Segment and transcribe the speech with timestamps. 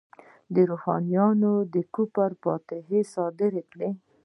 [0.69, 3.89] روحانیونو د کفر فتواوې صادرې کړې.